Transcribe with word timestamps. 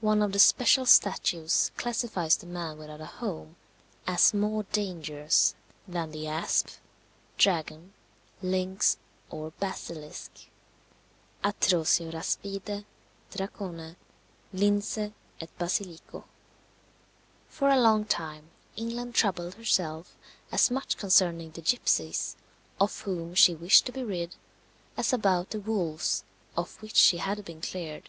One 0.00 0.20
of 0.20 0.32
the 0.32 0.40
special 0.40 0.84
statutes 0.84 1.70
classifies 1.76 2.34
the 2.34 2.44
man 2.46 2.76
without 2.76 3.00
a 3.00 3.06
home 3.06 3.54
as 4.04 4.34
"more 4.34 4.64
dangerous 4.72 5.54
than 5.86 6.10
the 6.10 6.26
asp, 6.26 6.70
dragon, 7.38 7.94
lynx, 8.42 8.96
or 9.30 9.52
basilisk" 9.60 10.32
(atrocior 11.44 12.10
aspide, 12.16 12.84
dracone, 13.30 13.94
lynce, 14.52 14.98
et 14.98 15.48
basilico). 15.60 16.24
For 17.48 17.68
a 17.68 17.80
long 17.80 18.06
time 18.06 18.50
England 18.74 19.14
troubled 19.14 19.54
herself 19.54 20.16
as 20.50 20.68
much 20.68 20.96
concerning 20.96 21.52
the 21.52 21.62
gipsies, 21.62 22.34
of 22.80 23.02
whom 23.02 23.36
she 23.36 23.54
wished 23.54 23.86
to 23.86 23.92
be 23.92 24.02
rid 24.02 24.34
as 24.96 25.12
about 25.12 25.50
the 25.50 25.60
wolves 25.60 26.24
of 26.56 26.82
which 26.82 26.96
she 26.96 27.18
had 27.18 27.44
been 27.44 27.60
cleared. 27.60 28.08